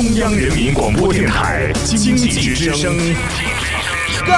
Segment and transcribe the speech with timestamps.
[0.00, 2.96] 中央人民广播电台经济之声，
[4.26, 4.32] 高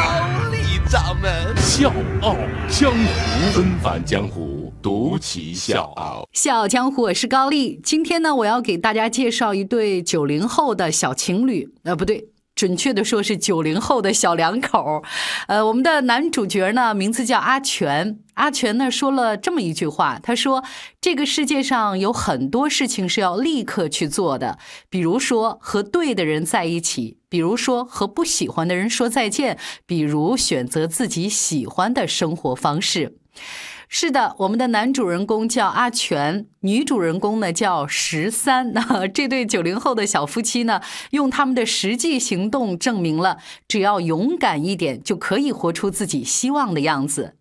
[0.51, 2.37] 丽掌门笑傲
[2.69, 6.29] 江湖，纷返江湖，独骑笑傲。
[6.33, 7.79] 笑傲江湖，我是高丽。
[7.85, 12.32] 今天呢，我要给大家介绍一对九零后的小情侣，呃，不对。
[12.63, 15.03] 准确的说是九零后的小两口，
[15.49, 18.21] 呃，我们的男主角呢名字叫阿全。
[18.35, 20.63] 阿全呢说了这么一句话，他说
[21.03, 33.17] ：“这个世界上有很多事情是要立刻去做的，比如说和对的人在一起，比如说和不喜欢的人说再见，比如选择自己喜欢的生活方式。”
[33.95, 38.73] 是的，我们的男主人公叫阿全，女主人公呢叫十三。
[38.73, 43.37] 那 这对九零后的小夫妻呢，用他们的实际行动证明了，
[43.69, 47.37] 只要勇敢一点，就可以活出自己希望的样子。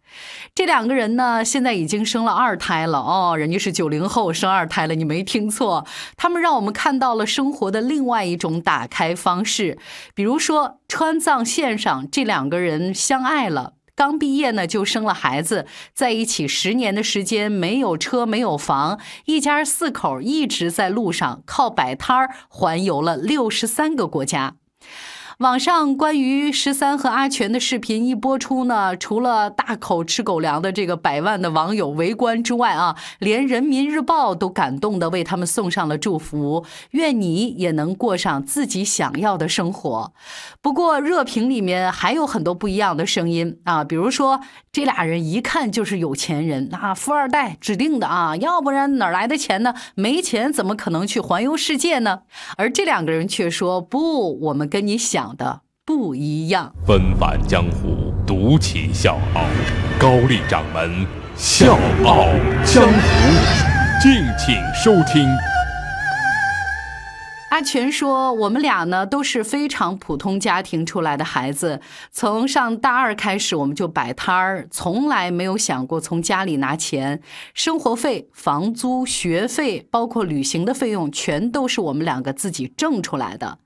[0.53, 5.87] 这两个人呢，现在已经生了二胎了哦，人家是九零后生二胎了，你没听错。
[6.17, 9.77] 他们让我们看到了生活的另外一种打开方式，
[10.13, 13.75] 比如说川藏线上，这两个人相爱了。
[14.01, 24.55] 刚毕业呢，就生了孩子，在一起十年的时间，没有车，没有房，一家四口一直在路上，靠摆摊儿环游了六十三个国家。
[25.37, 40.13] 网上关于十三和阿全的视频一播出呢，除了大口吃狗粮的这个百万的网友围观之外啊，连人民日报都感动的为他们送上了祝福，愿你也能过上自己想要的生活。
[40.61, 49.73] 不过热评里面还有很多不一样的声音啊，比如说这俩人一看就是有钱人啊，富二代指定的啊，要不然哪来的钱呢？
[49.95, 52.21] 没钱怎么可能去环游世界呢？
[52.57, 55.30] 而这两个人却说不，我们跟你想。
[55.35, 59.41] 的不一样，纷繁江湖，独起笑傲。
[59.99, 62.27] 高丽掌门笑傲
[62.65, 62.91] 江湖，
[64.01, 65.27] 敬请收听。
[67.49, 77.21] 阿全说：“我们俩呢都是非常普通家庭出来的孩子，从上大二开始我们就摆摊儿，从来没有想过从家里拿钱，
[77.53, 83.57] 生活费、房租、学费，包括旅行的费用，全都是我们两个自己挣出来的。”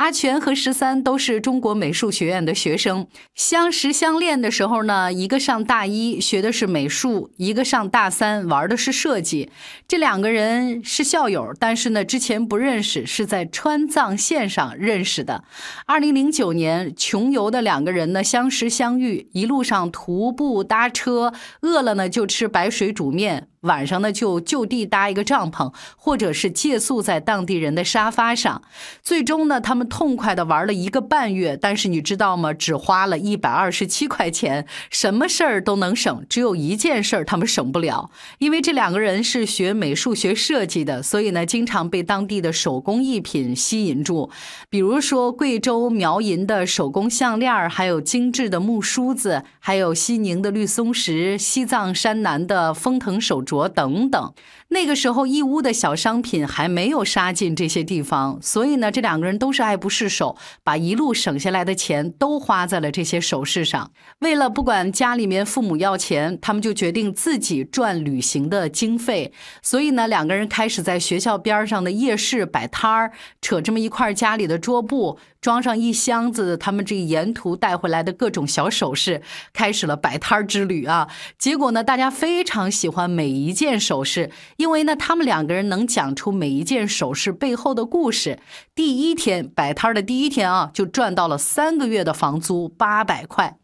[0.00, 9.50] 阿全和十三都是中国美术学院的学生，相识相恋的时候呢，一个上大一学的是美术，一个上大三玩的是设计。
[9.86, 15.44] 这两个人是校友，但是呢之前不认识，是在川藏线上认识的。
[15.84, 23.48] 二零零九年穷游的两个人呢相识相遇，一路上徒步搭车，饿了呢就吃白水煮面。
[23.64, 28.62] 晚上呢，就就地搭一个帐篷，或者是借宿在当地人的沙发上。
[29.02, 31.58] 最终呢，他们痛快的玩了一个半月。
[31.60, 32.54] 但是你知道吗？
[32.54, 38.10] 只花了一百二十七块钱，什么事儿都能省，只有一件事儿他们省不了。
[38.38, 44.30] 因为这两个人是学美术学设计的，所以呢，经常被当地的手工艺品吸引住。
[44.68, 53.40] 比如说贵州苗银的手工项链，还有精致的木梳子，还有西宁的绿松石，西藏山南的风腾手。
[53.40, 54.34] 镯等等，
[54.72, 63.90] 那个时候义乌的小商品还没有杀进这些地方，所以呢，这两个人都是爱不释手，把一路省下来的钱都花在了这些首饰上。
[64.20, 69.32] 为了不管家里面父母要钱，他们就决定自己赚旅行的经费。
[69.60, 75.18] 所以呢，两个人开始在学校边上的夜市摆摊儿，扯这么一块家里的桌布。
[75.40, 81.08] 装上一箱子他们这沿途带回来的各种小首饰，开始了摆摊之旅啊！
[81.38, 88.38] 结果呢，大家非常喜欢每一件首饰，因为呢，他们两个人能讲出每一件首饰背后的故事。
[88.74, 93.56] 第一天摆摊的第一天啊，就赚到了三个月的房租八百块。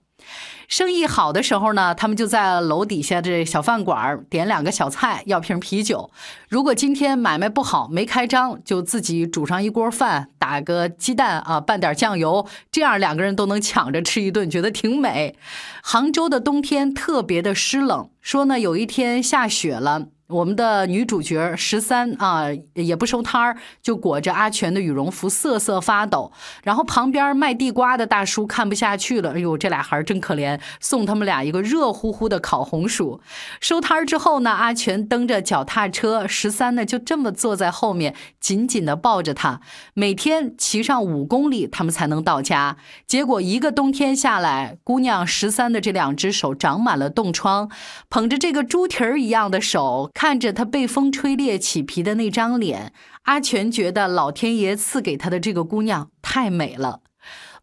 [0.69, 6.11] 生意好的时候呢，他们就在楼底下这小饭馆点两个小菜，要瓶啤酒。
[6.49, 15.37] 如果今天买卖不好，没开张，就自己煮上一锅饭，打个鸡蛋啊，拌点酱油，这样两个人都能抢着吃一顿，觉得挺美。
[15.83, 20.07] 杭州的冬天特别的湿冷，说呢有一天下雪了。
[20.29, 26.33] 我们的女主角十三啊，也不收摊儿，就裹着阿全的羽绒服瑟瑟发抖。
[26.65, 33.21] 然后旁边卖地瓜的大叔看不下去了，哎呦，这俩孩儿真可怜，送他们俩一个热乎乎的烤红薯。
[33.61, 39.61] 收摊儿之后呢，阿全蹬着脚踏车，十三呢就这么坐在后面，紧紧的抱着他。
[39.95, 42.77] 每天骑上五公里，他们才能到家。
[43.07, 47.71] 结果一个冬天下来，姑娘十三的这两只手长满了冻疮，
[48.11, 50.11] 捧着这个猪蹄儿一样的手。
[50.17, 57.03] 看着他被风吹裂起皮的那张脸，阿全觉得老天爷赐给他的这个姑娘太美了。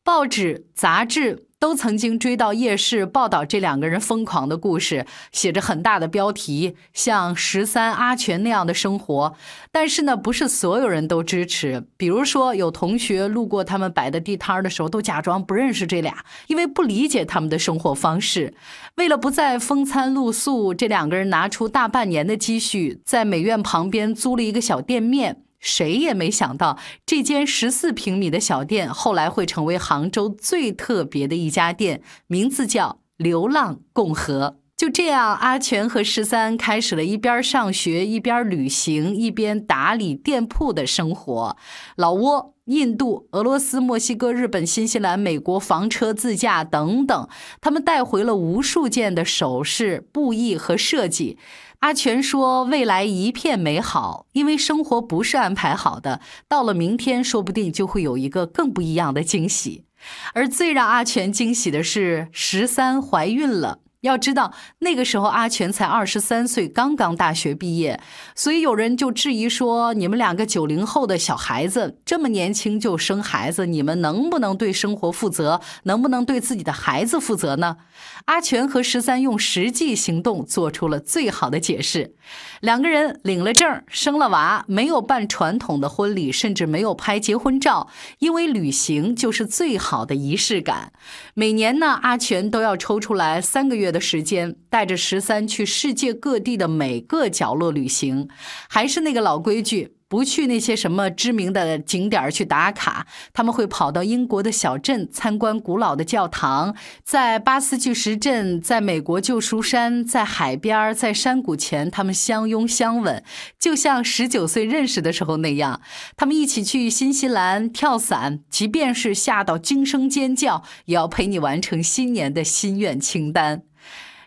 [0.03, 1.47] 报纸、杂志。
[1.63, 9.33] 都曾经追到夜市报道这两个人疯狂的故事，写着很大的标题，像十三阿全那样的生活。
[9.71, 11.85] 但是呢，不是所有人都支持。
[11.95, 18.53] 比如说，有同学路过他们摆的地摊的时候，都假装不认识这俩，因为不理解他们的生活方式。
[18.95, 25.43] 为了不再风餐露宿，这两个人拿出大半年的积蓄，在美院旁边租了一个小店面。
[25.63, 34.59] 谁也没想到，这间十四平米的小店后来会成为杭州最特别的一家店，名字叫“流浪共和”。
[34.75, 41.55] 就这样，阿全和十三开始了一边上学、一边旅行、一边打理店铺的生活。
[41.95, 47.29] 老挝、印度、俄罗斯、墨西哥、日本、新西兰、美国房车自驾等等，
[47.61, 51.37] 他们带回了无数件的首饰、布艺和设计。
[51.79, 59.85] 阿全说：“未来一片美好，因为生活不是安排好的，到了明天，说不定就会有一个更不一样的惊喜。”
[60.33, 63.79] 而最让阿全惊喜的是，十三怀孕了。
[64.03, 67.97] 要知道，那个时候阿全才二十三岁，刚刚大学毕业，
[68.35, 75.61] 所以有人就质疑说：“你们两个九零后的小孩子这么年轻就生孩子，你们能不能对生活负责？
[75.83, 77.77] 能不能对自己的孩子负责呢？”
[78.25, 82.13] 阿全和十三用实际行动做出了最好的解释。
[82.59, 87.87] 两个人领了证，生了娃，没有办传统的婚礼，甚至没有拍结婚照，
[88.19, 90.91] 因为旅行就是最好的仪式感。
[91.33, 93.92] 每年呢，阿全都要抽出来三个月。
[93.93, 98.27] 的时间，带着十三去世界各地的每个角落旅行，
[98.67, 113.23] 还是那个老规矩，不去那些什么知名的景点去打卡，他们会跑到英国的小镇参观古老的教堂，在巴斯巨石阵，在美国旧书山，在海边，在山谷前，他们相拥相吻，
[113.59, 115.81] 就像十九岁认识的时候那样。
[116.15, 123.63] 他们一起去新西兰跳伞，即便是吓到惊声尖叫，也要陪你完成新年的心愿清单。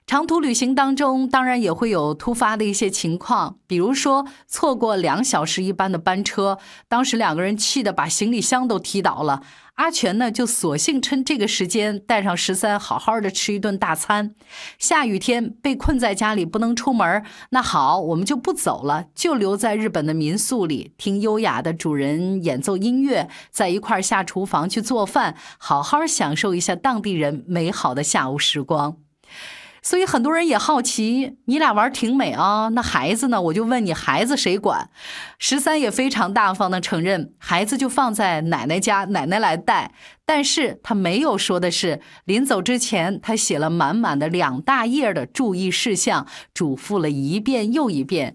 [0.06, 9.43] 长途旅行当中，当然也会有突发的一些情况，比如说错过两小时一班的班车，当时两个人气得把行李箱都踢倒了。
[9.75, 14.37] 阿全呢，就索性趁这个时间带上十三，好好的吃一顿大餐。
[14.79, 28.99] 下雨天被困在家里不能出门，那好，我们就不走了，就留在日本的民宿里，听优雅的主人演奏音乐，在一块下厨房去做饭，好好享受一下当地人美好的下午时光。
[29.87, 33.41] 所以很多人也好奇，你俩玩挺美啊，那孩子呢？
[33.41, 34.91] 我就问你，孩子谁管？
[35.38, 39.93] 十三也非常大方的承认，孩子就放在奶奶家，奶奶来带。
[40.25, 48.35] 但是他没有说的是，临走之前，他写了满满的两大页的注意事项，嘱咐了一遍又一遍。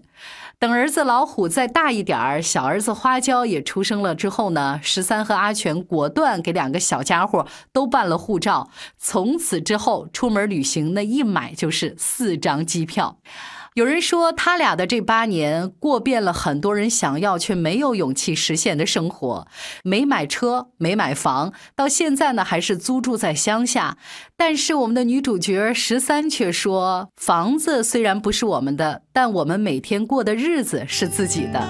[0.62, 8.70] 等儿子老虎再大一点儿，小儿子花椒也出生了之后呢，十三和阿全果断给两个小家伙都办了护照。
[8.96, 13.16] 从此之后，出门旅行那一买就是四张机票。
[13.74, 19.46] 有人说，他俩的这八年过遍了很多人想要却没有勇气实现的生活，
[19.82, 23.96] 没买车，没买房，到现在呢还是租住在乡下。
[24.36, 31.66] 但是我们的女主角十三却说，房子虽然不是我们的，但我们每天过的日子是自己的。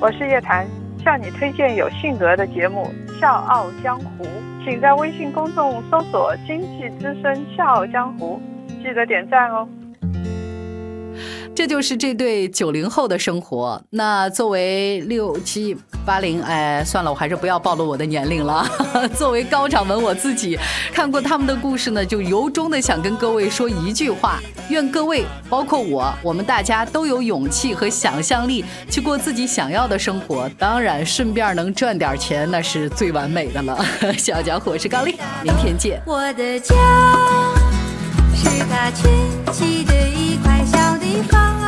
[0.00, 0.68] 我是叶檀，
[1.02, 4.24] 向你推荐有性格的节目《笑傲江湖》，
[4.64, 8.40] 请在微信公众搜索“经济之声笑傲江湖”，
[8.84, 9.68] 记得点赞哦。
[11.54, 13.82] 这就是这对九零后的生活。
[13.90, 15.76] 那作为六七
[16.06, 18.66] 八零，哎，算了，我还是不要暴露我的年龄了。
[19.14, 20.58] 作为高掌门，我自己
[20.92, 24.40] 看过他们的故事呢，就由衷的想跟各位说一句话：
[24.70, 30.48] 愿各位，包括我，我们大家都有勇气和想象力去过自己想要的生活。
[30.58, 33.84] 当然，顺便能赚点钱，那是最完美的了。
[34.16, 36.00] 小家伙是高丽，明天见。
[36.06, 36.74] 我的家
[38.34, 39.12] 是他圈
[39.52, 39.99] 起的
[41.22, 41.59] 方。